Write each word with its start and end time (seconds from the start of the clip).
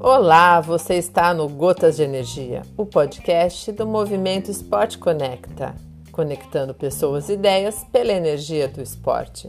Olá, 0.00 0.60
você 0.60 0.94
está 0.94 1.34
no 1.34 1.48
Gotas 1.48 1.96
de 1.96 2.04
Energia, 2.04 2.62
o 2.76 2.86
podcast 2.86 3.72
do 3.72 3.86
Movimento 3.86 4.50
Esporte 4.50 4.98
Conecta, 4.98 5.74
conectando 6.12 6.72
pessoas 6.72 7.28
e 7.28 7.32
ideias 7.32 7.84
pela 7.92 8.12
energia 8.12 8.68
do 8.68 8.80
esporte. 8.80 9.48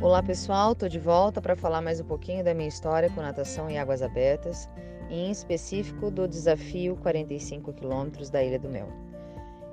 Olá 0.00 0.22
pessoal, 0.22 0.72
estou 0.72 0.88
de 0.88 0.98
volta 0.98 1.40
para 1.40 1.56
falar 1.56 1.80
mais 1.80 2.00
um 2.00 2.04
pouquinho 2.04 2.44
da 2.44 2.52
minha 2.52 2.68
história 2.68 3.08
com 3.10 3.22
natação 3.22 3.70
em 3.70 3.78
águas 3.78 4.02
abertas, 4.02 4.68
e 4.76 4.89
em 5.10 5.30
específico 5.30 6.10
do 6.10 6.28
desafio 6.28 6.96
45 6.96 7.72
quilômetros 7.72 8.30
da 8.30 8.42
Ilha 8.42 8.58
do 8.58 8.68
Mel. 8.68 8.88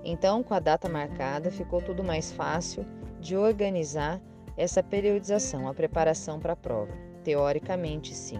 Então, 0.03 0.41
com 0.41 0.53
a 0.53 0.59
data 0.59 0.89
marcada, 0.89 1.51
ficou 1.51 1.81
tudo 1.81 2.03
mais 2.03 2.31
fácil 2.31 2.85
de 3.19 3.35
organizar 3.35 4.21
essa 4.55 4.81
periodização, 4.81 5.67
a 5.67 5.73
preparação 5.73 6.39
para 6.39 6.53
a 6.53 6.55
prova. 6.55 6.93
Teoricamente, 7.23 8.15
sim, 8.15 8.39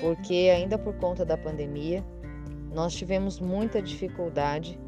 porque 0.00 0.50
ainda 0.54 0.78
por 0.78 0.94
conta 0.96 1.24
da 1.24 1.36
pandemia, 1.36 2.04
nós 2.72 2.94
tivemos 2.94 3.38
muita 3.38 3.82
dificuldade 3.82 4.80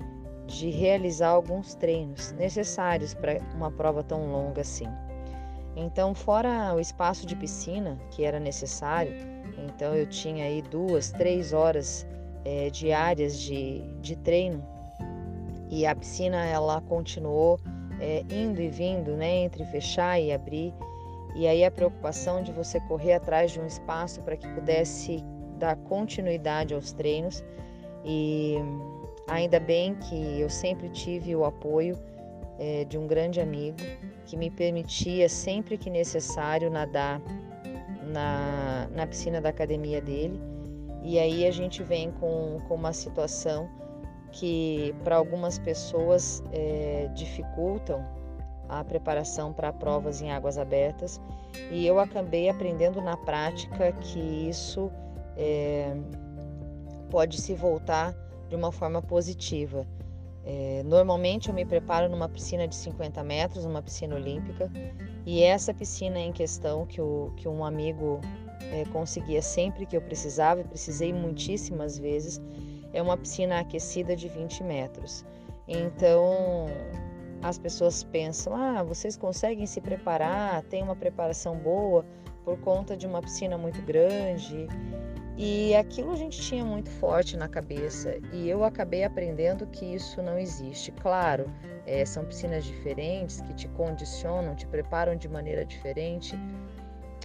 de 0.46 0.70
realizar 0.70 1.28
alguns 1.28 1.74
treinos 1.74 2.32
necessários 2.32 3.14
para 3.14 3.38
uma 3.54 3.70
prova 3.70 4.02
tão 4.02 4.30
longa 4.30 4.62
assim. 4.62 4.88
Então, 5.74 6.14
fora 6.14 6.74
o 6.74 6.80
espaço 6.80 7.26
de 7.26 7.34
piscina 7.34 7.98
que 8.10 8.24
era 8.24 8.38
necessário, 8.38 9.14
então 9.58 9.94
eu 9.94 10.06
tinha 10.06 10.44
aí 10.44 10.60
duas, 10.62 11.10
três 11.10 11.52
horas 11.52 12.06
é, 12.44 12.68
diárias 12.70 13.38
de, 13.38 13.80
de 14.00 14.16
treino 14.16 14.62
e 15.72 15.86
a 15.86 15.94
piscina 15.94 16.44
ela 16.44 16.82
continuou 16.82 17.58
é, 17.98 18.22
indo 18.28 18.60
e 18.60 18.68
vindo, 18.68 19.16
né, 19.16 19.36
entre 19.36 19.64
fechar 19.64 20.20
e 20.20 20.30
abrir. 20.30 20.74
E 21.34 21.46
aí 21.46 21.64
a 21.64 21.70
preocupação 21.70 22.42
de 22.42 22.52
você 22.52 22.78
correr 22.80 23.14
atrás 23.14 23.52
de 23.52 23.58
um 23.58 23.66
espaço 23.66 24.20
para 24.20 24.36
que 24.36 24.46
pudesse 24.48 25.24
dar 25.58 25.76
continuidade 25.76 26.74
aos 26.74 26.92
treinos. 26.92 27.42
E 28.04 28.56
ainda 29.26 29.58
bem 29.58 29.94
que 29.94 30.38
eu 30.38 30.50
sempre 30.50 30.90
tive 30.90 31.34
o 31.34 31.42
apoio 31.42 31.96
é, 32.58 32.84
de 32.84 32.98
um 32.98 33.06
grande 33.06 33.40
amigo 33.40 33.78
que 34.26 34.36
me 34.36 34.50
permitia, 34.50 35.28
sempre 35.28 35.76
que 35.76 35.90
necessário, 35.90 36.70
nadar 36.70 37.20
na, 38.02 38.88
na 38.94 39.06
piscina 39.06 39.40
da 39.40 39.48
academia 39.48 40.00
dele. 40.00 40.40
E 41.02 41.18
aí 41.18 41.46
a 41.46 41.50
gente 41.50 41.82
vem 41.82 42.10
com, 42.12 42.58
com 42.68 42.74
uma 42.74 42.92
situação 42.92 43.68
que 44.30 44.94
para 45.04 45.16
algumas 45.16 45.58
pessoas 45.58 46.42
é, 46.52 47.10
dificultam 47.14 48.04
a 48.68 48.82
preparação 48.82 49.52
para 49.52 49.72
provas 49.72 50.22
em 50.22 50.30
águas 50.30 50.56
abertas 50.56 51.20
e 51.70 51.86
eu 51.86 51.98
acabei 51.98 52.48
aprendendo 52.48 53.02
na 53.02 53.16
prática 53.16 53.92
que 53.92 54.18
isso 54.18 54.90
é, 55.36 55.94
pode 57.10 57.38
se 57.40 57.54
voltar 57.54 58.14
de 58.48 58.56
uma 58.56 58.72
forma 58.72 59.02
positiva. 59.02 59.86
É, 60.44 60.82
normalmente 60.84 61.48
eu 61.48 61.54
me 61.54 61.64
preparo 61.64 62.08
numa 62.08 62.28
piscina 62.28 62.66
de 62.66 62.74
50 62.74 63.22
metros, 63.22 63.64
uma 63.64 63.80
piscina 63.80 64.16
olímpica, 64.16 64.70
e 65.24 65.42
essa 65.42 65.72
piscina 65.72 66.18
em 66.18 66.32
questão 66.32 66.84
que, 66.84 67.00
o, 67.00 67.32
que 67.36 67.46
um 67.46 67.64
amigo 67.64 68.20
é, 68.72 68.84
conseguia 68.86 69.40
sempre 69.40 69.86
que 69.86 69.96
eu 69.96 70.02
precisava, 70.02 70.60
e 70.60 70.64
precisei 70.64 71.12
muitíssimas 71.12 71.96
vezes, 71.98 72.40
é 72.92 73.00
uma 73.00 73.16
piscina 73.16 73.60
aquecida 73.60 74.16
de 74.16 74.28
20 74.28 74.64
metros. 74.64 75.24
Então 75.68 76.66
as 77.42 77.58
pessoas 77.58 78.02
pensam: 78.02 78.54
ah, 78.54 78.82
vocês 78.82 79.16
conseguem 79.16 79.66
se 79.66 79.80
preparar, 79.80 80.62
tem 80.64 80.82
uma 80.82 80.96
preparação 80.96 81.56
boa 81.56 82.04
por 82.44 82.58
conta 82.60 82.96
de 82.96 83.06
uma 83.06 83.20
piscina 83.20 83.56
muito 83.56 83.80
grande. 83.82 84.66
E 85.44 85.74
aquilo 85.74 86.12
a 86.12 86.14
gente 86.14 86.40
tinha 86.40 86.64
muito 86.64 86.88
forte 86.88 87.36
na 87.36 87.48
cabeça 87.48 88.16
e 88.32 88.48
eu 88.48 88.62
acabei 88.62 89.02
aprendendo 89.02 89.66
que 89.66 89.84
isso 89.84 90.22
não 90.22 90.38
existe. 90.38 90.92
Claro, 90.92 91.46
é, 91.84 92.04
são 92.04 92.24
piscinas 92.24 92.64
diferentes 92.64 93.40
que 93.40 93.52
te 93.52 93.66
condicionam, 93.70 94.54
te 94.54 94.68
preparam 94.68 95.16
de 95.16 95.28
maneira 95.28 95.64
diferente, 95.64 96.38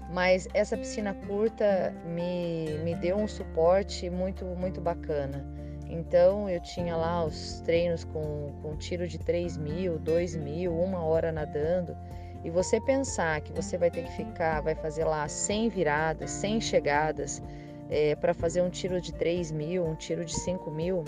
mas 0.10 0.48
essa 0.56 0.76
piscina 0.76 1.14
curta 1.28 1.94
me, 2.08 2.80
me 2.84 2.96
deu 2.96 3.18
um 3.18 3.28
suporte 3.28 4.10
muito, 4.10 4.46
muito 4.46 4.82
bacana. 4.82 5.46
Então 5.88 6.50
eu 6.50 6.60
tinha 6.60 6.96
lá 6.96 7.24
os 7.24 7.62
treinos 7.66 8.04
com, 8.04 8.52
com 8.64 8.76
tiro 8.78 9.08
de 9.08 9.20
3 9.20 9.58
mil, 9.58 10.00
2 10.00 10.36
mil, 10.38 10.76
uma 10.76 11.04
hora 11.04 11.32
nadando. 11.32 11.96
E 12.44 12.50
você 12.50 12.82
pensar 12.82 13.42
que 13.42 13.54
você 13.54 13.78
vai 13.78 13.92
ter 13.92 14.06
que 14.06 14.12
ficar, 14.14 14.62
vai 14.62 14.74
fazer 14.74 15.04
lá 15.04 15.28
100 15.28 15.70
viradas, 15.70 16.32
100 16.32 16.62
chegadas, 16.62 17.44
é, 17.90 18.16
para 18.16 18.34
fazer 18.34 18.62
um 18.62 18.70
tiro 18.70 19.00
de 19.00 19.14
3 19.14 19.52
mil, 19.52 19.86
um 19.86 19.96
tiro 19.96 20.26
de 20.26 20.34
5 20.34 20.70
mil, 20.72 21.04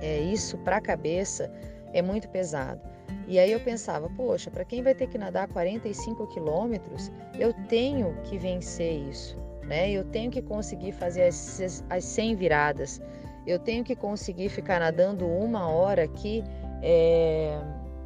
é, 0.00 0.18
isso 0.18 0.56
para 0.58 0.76
a 0.76 0.80
cabeça 0.80 1.50
é 1.92 2.02
muito 2.02 2.28
pesado. 2.28 2.80
E 3.26 3.38
aí 3.38 3.52
eu 3.52 3.60
pensava, 3.60 4.08
poxa, 4.16 4.50
para 4.50 4.64
quem 4.64 4.82
vai 4.82 4.94
ter 4.94 5.06
que 5.06 5.18
nadar 5.18 5.48
45 5.48 6.26
quilômetros, 6.28 7.10
eu 7.38 7.52
tenho 7.68 8.14
que 8.24 8.38
vencer 8.38 8.92
isso, 9.08 9.36
né? 9.64 9.90
Eu 9.90 10.04
tenho 10.04 10.30
que 10.30 10.40
conseguir 10.40 10.92
fazer 10.92 11.24
as, 11.24 11.84
as 11.90 12.04
100 12.04 12.36
viradas, 12.36 13.02
eu 13.46 13.58
tenho 13.58 13.84
que 13.84 13.94
conseguir 13.94 14.48
ficar 14.48 14.80
nadando 14.80 15.26
uma 15.26 15.68
hora 15.68 16.04
aqui, 16.04 16.42
é, 16.82 17.58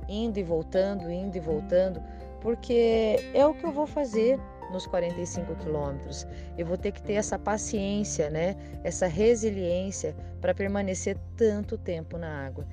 indo 0.08 0.38
e 0.38 0.42
voltando, 0.42 1.10
indo 1.10 1.36
e 1.36 1.40
voltando, 1.40 2.02
porque 2.40 3.30
é 3.32 3.46
o 3.46 3.54
que 3.54 3.64
eu 3.64 3.72
vou 3.72 3.86
fazer 3.86 4.40
nos 4.72 4.86
45 4.86 5.54
quilômetros. 5.56 6.26
Eu 6.56 6.66
vou 6.66 6.76
ter 6.76 6.92
que 6.92 7.02
ter 7.02 7.14
essa 7.14 7.38
paciência, 7.38 8.30
né? 8.30 8.56
Essa 8.82 9.06
resiliência 9.06 10.16
para 10.40 10.54
permanecer 10.54 11.16
tanto 11.36 11.78
tempo 11.78 12.16
na 12.18 12.46
água. 12.46 12.66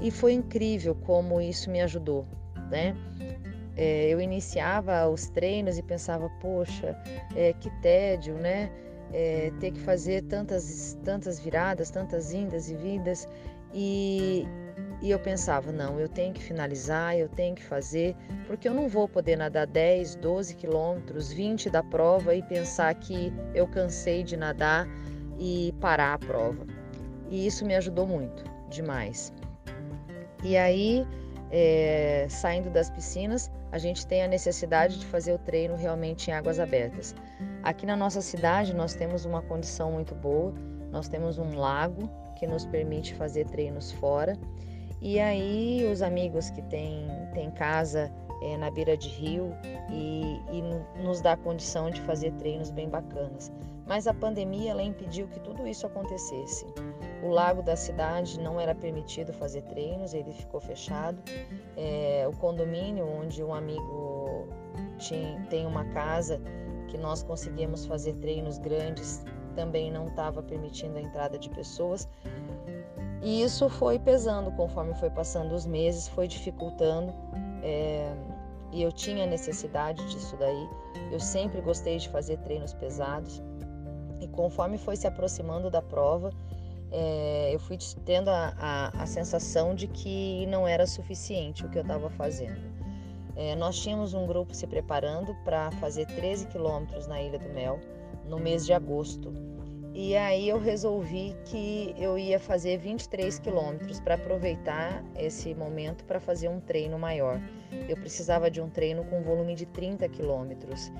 E 0.00 0.10
foi 0.10 0.32
incrível 0.32 0.94
como 0.94 1.40
isso 1.40 1.70
me 1.70 1.80
ajudou, 1.80 2.26
né? 2.70 2.96
É, 3.76 4.08
eu 4.08 4.20
iniciava 4.20 5.08
os 5.08 5.28
treinos 5.28 5.78
e 5.78 5.82
pensava, 5.82 6.28
poxa, 6.40 6.96
é, 7.34 7.52
que 7.52 7.70
tédio, 7.80 8.34
né? 8.34 8.70
É, 9.12 9.52
ter 9.60 9.72
que 9.72 9.80
fazer 9.80 10.22
tantas, 10.24 10.98
tantas 11.04 11.38
viradas, 11.38 11.90
tantas 11.90 12.32
indas 12.32 12.68
e 12.70 12.74
vindas. 12.74 13.28
E, 13.72 14.46
e 15.00 15.10
eu 15.10 15.18
pensava, 15.18 15.70
não, 15.70 16.00
eu 16.00 16.08
tenho 16.08 16.32
que 16.32 16.42
finalizar, 16.42 17.16
eu 17.16 17.28
tenho 17.28 17.54
que 17.54 17.62
fazer, 17.62 18.16
porque 18.46 18.68
eu 18.68 18.74
não 18.74 18.88
vou 18.88 19.08
poder 19.08 19.36
nadar 19.36 19.66
10, 19.66 20.16
12 20.16 20.54
quilômetros, 20.54 21.32
20 21.32 21.68
da 21.70 21.82
prova 21.82 22.34
e 22.34 22.42
pensar 22.42 22.94
que 22.94 23.32
eu 23.54 23.66
cansei 23.66 24.22
de 24.22 24.36
nadar 24.36 24.86
e 25.38 25.74
parar 25.80 26.14
a 26.14 26.18
prova. 26.18 26.66
E 27.28 27.46
isso 27.46 27.64
me 27.64 27.74
ajudou 27.74 28.06
muito, 28.06 28.44
demais. 28.70 29.32
E 30.42 30.56
aí, 30.56 31.06
é, 31.50 32.26
saindo 32.28 32.70
das 32.70 32.90
piscinas, 32.90 33.50
a 33.72 33.78
gente 33.78 34.06
tem 34.06 34.22
a 34.22 34.28
necessidade 34.28 34.98
de 34.98 35.06
fazer 35.06 35.32
o 35.32 35.38
treino 35.38 35.74
realmente 35.74 36.30
em 36.30 36.34
águas 36.34 36.60
abertas. 36.60 37.14
Aqui 37.62 37.84
na 37.84 37.96
nossa 37.96 38.20
cidade, 38.20 38.74
nós 38.74 38.94
temos 38.94 39.24
uma 39.24 39.42
condição 39.42 39.92
muito 39.92 40.14
boa, 40.14 40.54
nós 40.90 41.08
temos 41.08 41.38
um 41.38 41.56
lago 41.56 42.08
que 42.36 42.46
nos 42.46 42.64
permite 42.66 43.14
fazer 43.14 43.46
treinos 43.46 43.90
fora 43.92 44.38
e 45.04 45.20
aí 45.20 45.86
os 45.92 46.00
amigos 46.00 46.48
que 46.48 46.62
têm, 46.62 47.06
têm 47.34 47.50
casa 47.50 48.10
é, 48.40 48.56
na 48.56 48.70
beira 48.70 48.96
de 48.96 49.08
rio 49.10 49.52
e, 49.90 50.40
e 50.50 50.62
nos 51.02 51.20
dá 51.20 51.36
condição 51.36 51.90
de 51.90 52.00
fazer 52.00 52.32
treinos 52.32 52.70
bem 52.70 52.88
bacanas. 52.88 53.52
Mas 53.86 54.06
a 54.06 54.14
pandemia 54.14 54.70
ela 54.70 54.82
impediu 54.82 55.28
que 55.28 55.38
tudo 55.40 55.66
isso 55.66 55.86
acontecesse. 55.86 56.64
O 57.22 57.28
lago 57.28 57.62
da 57.62 57.76
cidade 57.76 58.40
não 58.40 58.58
era 58.58 58.74
permitido 58.74 59.30
fazer 59.34 59.60
treinos, 59.64 60.14
ele 60.14 60.32
ficou 60.32 60.58
fechado. 60.58 61.22
É, 61.76 62.26
o 62.26 62.34
condomínio 62.38 63.06
onde 63.06 63.44
um 63.44 63.52
amigo 63.52 64.48
tinha, 64.96 65.38
tem 65.50 65.66
uma 65.66 65.84
casa 65.90 66.40
que 66.88 66.96
nós 66.96 67.22
conseguíamos 67.22 67.84
fazer 67.84 68.14
treinos 68.14 68.56
grandes 68.56 69.22
também 69.54 69.90
não 69.90 70.06
estava 70.06 70.42
permitindo 70.42 70.98
a 70.98 71.00
entrada 71.00 71.38
de 71.38 71.48
pessoas. 71.50 72.08
E 73.24 73.42
isso 73.42 73.70
foi 73.70 73.98
pesando 73.98 74.52
conforme 74.52 74.92
foi 74.92 75.08
passando 75.08 75.54
os 75.54 75.64
meses, 75.64 76.06
foi 76.06 76.28
dificultando. 76.28 77.10
É, 77.62 78.14
e 78.70 78.82
eu 78.82 78.92
tinha 78.92 79.24
necessidade 79.24 80.04
disso 80.10 80.36
daí. 80.36 80.68
Eu 81.10 81.18
sempre 81.18 81.62
gostei 81.62 81.96
de 81.96 82.06
fazer 82.10 82.36
treinos 82.40 82.74
pesados. 82.74 83.42
E 84.20 84.28
conforme 84.28 84.76
foi 84.76 84.94
se 84.94 85.06
aproximando 85.06 85.70
da 85.70 85.80
prova, 85.80 86.30
é, 86.92 87.54
eu 87.54 87.58
fui 87.58 87.78
tendo 88.04 88.28
a, 88.28 88.52
a, 88.58 89.02
a, 89.02 89.06
sensação 89.06 89.74
de 89.74 89.88
que 89.88 90.44
não 90.46 90.68
era 90.68 90.86
suficiente 90.86 91.64
o 91.64 91.70
que 91.70 91.78
eu 91.78 91.82
estava 91.82 92.10
fazendo. 92.10 92.60
É, 93.34 93.56
nós 93.56 93.78
tínhamos 93.80 94.12
um 94.12 94.26
grupo 94.26 94.54
se 94.54 94.66
preparando 94.66 95.34
para 95.44 95.70
fazer 95.72 96.06
13 96.06 96.48
quilômetros 96.48 97.06
na 97.06 97.22
Ilha 97.22 97.38
do 97.38 97.48
Mel 97.48 97.80
no 98.28 98.38
mês 98.38 98.66
de 98.66 98.74
agosto. 98.74 99.32
E 99.96 100.16
aí 100.16 100.48
eu 100.48 100.58
resolvi 100.58 101.36
que 101.44 101.94
eu 101.96 102.18
ia 102.18 102.40
fazer 102.40 102.78
23 102.78 103.38
quilômetros 103.38 104.00
para 104.00 104.16
aproveitar 104.16 105.04
esse 105.16 105.54
momento 105.54 106.04
para 106.04 106.18
fazer 106.18 106.48
um 106.48 106.58
treino 106.58 106.98
maior. 106.98 107.40
Eu 107.88 107.96
precisava 107.96 108.50
de 108.50 108.60
um 108.60 108.68
treino 108.68 109.04
com 109.04 109.22
volume 109.22 109.54
de 109.54 109.66
30 109.66 110.08
quilômetros 110.08 110.90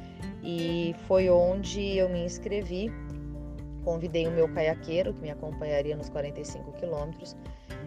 e 0.44 0.94
foi 1.08 1.28
onde 1.28 1.96
eu 1.96 2.08
me 2.08 2.24
inscrevi. 2.24 2.88
Convidei 3.82 4.28
o 4.28 4.30
meu 4.30 4.48
caiaqueiro 4.48 5.12
que 5.12 5.20
me 5.20 5.30
acompanharia 5.30 5.96
nos 5.96 6.08
45 6.08 6.70
quilômetros 6.74 7.34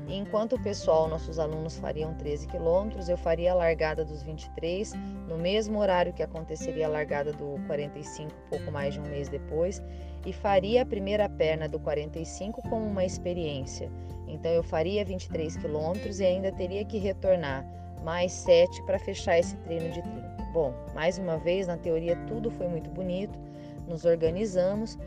Enquanto 0.09 0.56
o 0.56 0.62
pessoal, 0.62 1.09
nossos 1.09 1.38
alunos, 1.38 1.77
fariam 1.77 2.13
13 2.13 2.48
quilômetros, 2.48 3.09
eu 3.09 3.18
faria 3.18 3.51
a 3.51 3.56
largada 3.56 4.06
dos 4.06 4.24
23 4.24 4.94
no 5.27 5.38
mesmo 5.38 5.80
horário 5.80 6.13
que 6.13 6.24
aconteceria 6.24 6.86
a 6.86 6.89
largada 6.89 7.33
do 7.33 7.62
45, 7.68 8.33
pouco 8.50 8.71
mais 8.71 8.94
de 8.94 9.01
um 9.01 9.04
mês 9.04 9.27
depois, 9.27 9.83
e 10.25 10.31
faria 10.31 10.83
a 10.83 10.86
primeira 10.86 11.27
perna 11.27 11.68
do 11.68 11.77
45 11.77 12.62
como 12.69 12.86
uma 12.86 13.04
experiência. 13.04 13.92
Então 14.30 14.50
eu 14.50 14.63
faria 14.63 15.04
23 15.04 15.57
quilômetros 15.57 16.21
e 16.21 16.25
ainda 16.25 16.53
teria 16.53 16.86
que 16.86 16.98
retornar 16.98 17.65
mais 18.01 18.31
7 18.31 18.83
para 18.83 18.98
fechar 19.00 19.38
esse 19.38 19.57
treino 19.57 19.89
de 19.92 20.01
30. 20.01 20.38
Bom, 20.53 20.74
mais 20.95 21.18
uma 21.18 21.38
vez, 21.38 21.68
na 21.68 21.75
teoria 21.75 22.15
tudo 22.27 22.50
foi 22.50 22.69
muito 22.69 22.89
bonito, 22.89 23.38
nos 23.86 24.06
organizamos, 24.06 24.98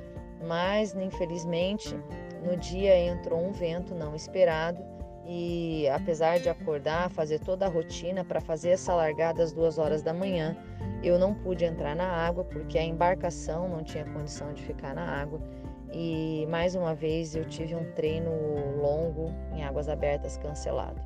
mas 0.46 0.94
infelizmente 0.94 1.96
no 2.44 2.56
dia 2.56 2.96
entrou 2.98 3.42
um 3.42 3.52
vento 3.52 3.94
não 3.94 4.14
esperado 4.14 4.89
e 5.32 5.88
apesar 5.88 6.40
de 6.40 6.48
acordar, 6.48 7.08
fazer 7.08 7.38
toda 7.38 7.64
a 7.64 7.68
rotina 7.68 8.24
para 8.24 8.40
fazer 8.40 8.70
essa 8.70 8.92
largada 8.92 9.44
às 9.44 9.52
duas 9.52 9.78
horas 9.78 10.02
da 10.02 10.12
manhã, 10.12 10.56
eu 11.04 11.20
não 11.20 11.32
pude 11.32 11.64
entrar 11.64 11.94
na 11.94 12.08
água 12.08 12.42
porque 12.42 12.76
a 12.76 12.82
embarcação 12.82 13.68
não 13.68 13.84
tinha 13.84 14.04
condição 14.06 14.52
de 14.52 14.60
ficar 14.60 14.92
na 14.92 15.04
água 15.04 15.40
e 15.92 16.48
mais 16.50 16.74
uma 16.74 16.96
vez 16.96 17.36
eu 17.36 17.44
tive 17.44 17.76
um 17.76 17.92
treino 17.92 18.28
longo 18.82 19.32
em 19.54 19.62
águas 19.62 19.88
abertas 19.88 20.36
cancelado. 20.36 21.00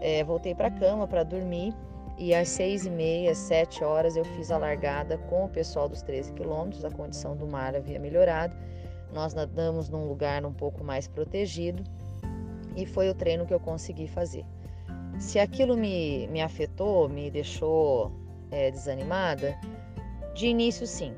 É, 0.00 0.22
voltei 0.22 0.54
para 0.54 0.68
a 0.68 0.70
cama 0.70 1.08
para 1.08 1.24
dormir 1.24 1.74
e 2.16 2.32
às 2.32 2.48
seis 2.50 2.86
e 2.86 2.90
meia, 2.90 3.34
sete 3.34 3.82
horas 3.82 4.14
eu 4.14 4.24
fiz 4.24 4.52
a 4.52 4.58
largada 4.58 5.18
com 5.28 5.46
o 5.46 5.48
pessoal 5.48 5.88
dos 5.88 6.02
13 6.02 6.34
quilômetros, 6.34 6.84
a 6.84 6.90
condição 6.90 7.36
do 7.36 7.48
mar 7.48 7.74
havia 7.74 7.98
melhorado 7.98 8.54
nós 9.12 9.34
nadamos 9.34 9.88
num 9.88 10.06
lugar 10.06 10.44
um 10.44 10.52
pouco 10.52 10.84
mais 10.84 11.08
protegido 11.08 11.82
e 12.76 12.86
foi 12.86 13.08
o 13.08 13.14
treino 13.14 13.46
que 13.46 13.54
eu 13.54 13.60
consegui 13.60 14.06
fazer. 14.06 14.44
Se 15.18 15.38
aquilo 15.38 15.76
me, 15.76 16.26
me 16.28 16.40
afetou, 16.40 17.08
me 17.08 17.30
deixou 17.30 18.10
é, 18.50 18.70
desanimada, 18.70 19.58
de 20.34 20.46
início 20.46 20.86
sim, 20.86 21.14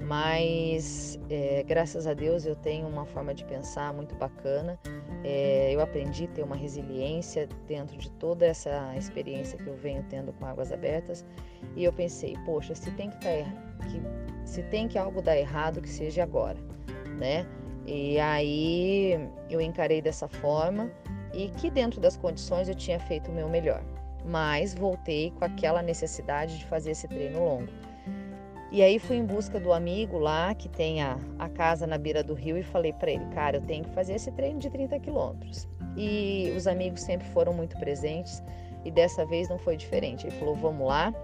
mas 0.00 1.18
é, 1.30 1.62
graças 1.62 2.06
a 2.06 2.14
Deus 2.14 2.44
eu 2.44 2.56
tenho 2.56 2.86
uma 2.88 3.04
forma 3.04 3.32
de 3.32 3.44
pensar 3.44 3.92
muito 3.92 4.14
bacana. 4.16 4.78
É, 5.22 5.72
eu 5.72 5.80
aprendi 5.80 6.24
a 6.24 6.28
ter 6.28 6.42
uma 6.42 6.56
resiliência 6.56 7.48
dentro 7.66 7.96
de 7.96 8.10
toda 8.10 8.44
essa 8.44 8.94
experiência 8.96 9.56
que 9.56 9.66
eu 9.66 9.76
venho 9.76 10.04
tendo 10.10 10.32
com 10.34 10.44
águas 10.44 10.72
abertas 10.72 11.24
e 11.76 11.84
eu 11.84 11.92
pensei, 11.92 12.36
poxa, 12.44 12.74
se 12.74 12.90
tem 12.90 13.08
que, 13.08 13.16
tá, 13.20 13.30
que 13.88 14.48
se 14.48 14.62
tem 14.64 14.86
que 14.88 14.98
algo 14.98 15.22
dar 15.22 15.38
errado, 15.38 15.80
que 15.80 15.88
seja 15.88 16.22
agora 16.22 16.58
né? 17.14 17.46
E 17.86 18.18
aí 18.18 19.28
eu 19.50 19.60
encarei 19.60 20.00
dessa 20.00 20.26
forma 20.26 20.90
e 21.32 21.48
que 21.48 21.70
dentro 21.70 22.00
das 22.00 22.16
condições 22.16 22.68
eu 22.68 22.74
tinha 22.74 22.98
feito 22.98 23.30
o 23.30 23.34
meu 23.34 23.48
melhor, 23.48 23.82
mas 24.24 24.74
voltei 24.74 25.30
com 25.32 25.44
aquela 25.44 25.82
necessidade 25.82 26.58
de 26.58 26.64
fazer 26.64 26.92
esse 26.92 27.06
treino 27.08 27.44
longo. 27.44 27.68
E 28.72 28.82
aí 28.82 28.98
fui 28.98 29.16
em 29.16 29.24
busca 29.24 29.60
do 29.60 29.72
amigo 29.72 30.18
lá 30.18 30.54
que 30.54 30.68
tem 30.68 31.00
a, 31.00 31.16
a 31.38 31.48
casa 31.48 31.86
na 31.86 31.96
beira 31.96 32.24
do 32.24 32.34
rio 32.34 32.58
e 32.58 32.62
falei 32.62 32.92
para 32.92 33.10
ele, 33.10 33.24
cara, 33.26 33.58
eu 33.58 33.62
tenho 33.62 33.84
que 33.84 33.90
fazer 33.90 34.14
esse 34.14 34.32
treino 34.32 34.58
de 34.58 34.68
30 34.68 34.98
quilômetros. 34.98 35.68
E 35.96 36.52
os 36.56 36.66
amigos 36.66 37.02
sempre 37.02 37.26
foram 37.28 37.52
muito 37.52 37.78
presentes 37.78 38.42
e 38.84 38.90
dessa 38.90 39.24
vez 39.24 39.48
não 39.48 39.58
foi 39.58 39.76
diferente. 39.76 40.26
Ele 40.26 40.36
falou, 40.36 40.56
vamos 40.56 40.88
lá. 40.88 41.14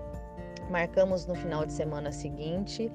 Marcamos 0.71 1.27
no 1.27 1.35
final 1.35 1.67
de 1.67 1.73
semana 1.73 2.13
seguinte 2.13 2.93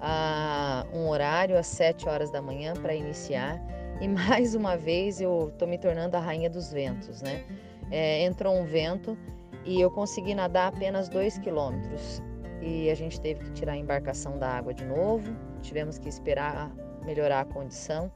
a 0.00 0.86
um 0.92 1.08
horário 1.08 1.56
às 1.58 1.66
7 1.66 2.08
horas 2.08 2.30
da 2.30 2.40
manhã 2.40 2.74
para 2.74 2.94
iniciar. 2.94 3.60
E 4.00 4.06
mais 4.08 4.54
uma 4.54 4.76
vez 4.76 5.20
eu 5.20 5.48
estou 5.52 5.66
me 5.66 5.78
tornando 5.78 6.16
a 6.16 6.20
rainha 6.20 6.50
dos 6.50 6.72
ventos, 6.72 7.22
né? 7.22 7.44
É, 7.90 8.22
entrou 8.24 8.54
um 8.54 8.64
vento 8.64 9.16
e 9.64 9.80
eu 9.80 9.90
consegui 9.90 10.34
nadar 10.34 10.68
apenas 10.68 11.08
2 11.08 11.38
quilômetros. 11.38 12.22
E 12.60 12.90
a 12.90 12.94
gente 12.94 13.20
teve 13.20 13.44
que 13.44 13.52
tirar 13.52 13.72
a 13.72 13.76
embarcação 13.76 14.38
da 14.38 14.48
água 14.48 14.74
de 14.74 14.84
novo, 14.84 15.36
tivemos 15.62 15.98
que 15.98 16.08
esperar 16.08 16.70
melhorar 17.06 17.42
a 17.42 17.44
condição. 17.44 18.10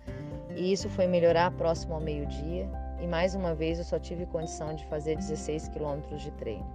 E 0.57 0.73
isso 0.73 0.89
foi 0.91 1.07
melhorar 1.07 1.51
próximo 1.53 1.95
ao 1.95 2.01
meio-dia. 2.01 2.69
E 3.01 3.07
mais 3.07 3.35
uma 3.35 3.55
vez 3.55 3.79
eu 3.79 3.85
só 3.85 3.99
tive 3.99 4.27
condição 4.27 4.75
de 4.75 4.85
fazer 4.87 5.17
16 5.17 5.69
quilômetros 5.69 6.21
de 6.21 6.31
treino. 6.33 6.67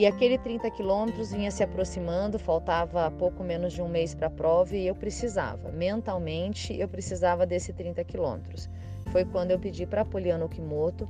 E 0.00 0.06
aquele 0.06 0.38
30 0.38 0.70
quilômetros 0.70 1.30
vinha 1.30 1.50
se 1.50 1.62
aproximando, 1.62 2.38
faltava 2.38 3.10
pouco 3.10 3.44
menos 3.44 3.74
de 3.74 3.82
um 3.82 3.88
mês 3.88 4.14
para 4.14 4.28
a 4.28 4.30
prova 4.30 4.74
e 4.74 4.86
eu 4.86 4.94
precisava, 4.94 5.70
mentalmente, 5.72 6.74
eu 6.74 6.88
precisava 6.88 7.44
desse 7.44 7.70
30 7.74 8.02
quilômetros. 8.04 8.66
Foi 9.12 9.26
quando 9.26 9.50
eu 9.50 9.58
pedi 9.58 9.84
para 9.84 10.00
a 10.00 10.04
Poliana 10.06 10.46
Okimoto 10.46 11.06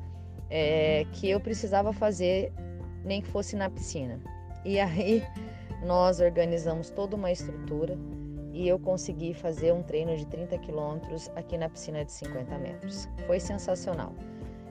é, 0.50 1.06
que 1.12 1.30
eu 1.30 1.38
precisava 1.38 1.92
fazer, 1.92 2.52
nem 3.04 3.22
que 3.22 3.28
fosse 3.28 3.54
na 3.54 3.70
piscina. 3.70 4.18
E 4.64 4.80
aí 4.80 5.22
nós 5.86 6.18
organizamos 6.18 6.90
toda 6.90 7.14
uma 7.14 7.30
estrutura 7.30 7.96
e 8.52 8.66
eu 8.66 8.76
consegui 8.76 9.34
fazer 9.34 9.72
um 9.72 9.84
treino 9.84 10.16
de 10.16 10.26
30 10.26 10.58
quilômetros 10.58 11.30
aqui 11.36 11.56
na 11.56 11.68
piscina 11.68 12.04
de 12.04 12.10
50 12.10 12.58
metros. 12.58 13.08
Foi 13.24 13.38
sensacional. 13.38 14.12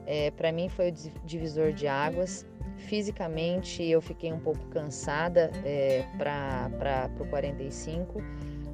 É, 0.05 0.29
para 0.31 0.51
mim 0.51 0.67
foi 0.67 0.89
o 0.89 0.93
divisor 1.23 1.71
de 1.71 1.87
águas. 1.87 2.45
Fisicamente 2.79 3.83
eu 3.83 4.01
fiquei 4.01 4.31
um 4.31 4.39
pouco 4.39 4.65
cansada 4.67 5.51
é, 5.65 6.03
para 6.17 7.09
o 7.19 7.25
45, 7.25 8.21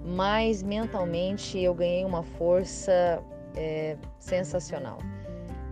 mas 0.05 0.61
mentalmente 0.61 1.59
eu 1.59 1.73
ganhei 1.73 2.05
uma 2.05 2.23
força 2.23 3.21
é, 3.55 3.97
sensacional. 4.19 4.99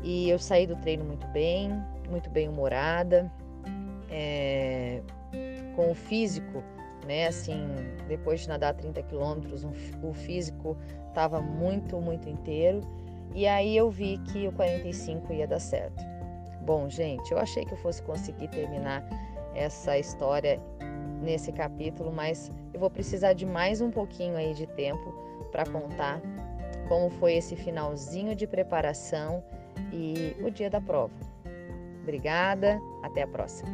E 0.04 0.30
eu 0.30 0.40
saí 0.40 0.68
do 0.68 0.76
treino 0.78 1.06
muito 1.06 1.26
bem, 1.28 1.70
muito 2.10 2.30
bem 2.30 2.50
humorada, 2.50 3.32
é, 4.10 5.02
com 5.76 5.92
o 5.92 5.96
físico, 5.96 6.64
né? 7.06 7.28
Assim, 7.28 7.66
depois 8.08 8.42
de 8.42 8.50
nadar 8.50 8.74
30 8.74 9.02
quilômetros, 9.04 9.64
o 10.02 10.14
físico 10.14 10.76
estava 11.08 11.40
muito, 11.40 12.02
muito 12.02 12.28
inteiro. 12.28 12.82
E 13.34 13.48
aí 13.48 13.76
eu 13.78 13.90
vi 13.90 14.18
que 14.32 14.48
o 14.48 14.52
45 14.52 15.34
ia 15.34 15.48
dar 15.48 15.60
certo. 15.60 16.13
Bom, 16.66 16.90
gente, 16.90 17.32
eu 17.32 17.38
achei 17.38 17.66
que 17.66 17.74
eu 17.74 17.78
fosse 17.78 18.02
conseguir 18.02 18.48
terminar 18.48 19.04
essa 19.54 19.98
história 19.98 20.60
nesse 21.22 21.52
capítulo, 21.52 22.12
mas 22.12 22.50
eu 22.74 22.80
vou 22.80 22.90
precisar 22.90 23.34
de 23.34 23.46
mais 23.46 23.82
um 23.82 23.92
pouquinho 23.92 24.36
aí 24.38 24.54
de 24.54 24.66
tempo 24.68 25.14
para 25.52 25.66
contar 25.66 26.22
como 26.88 27.10
foi 27.10 27.36
esse 27.36 27.56
finalzinho 27.56 28.36
de 28.36 28.48
preparação 28.48 29.44
e 29.92 30.36
o 30.42 30.50
dia 30.50 30.70
da 30.70 30.82
prova. 30.82 31.14
Obrigada, 32.02 32.80
até 33.02 33.24
a 33.24 33.28
próxima. 33.28 33.70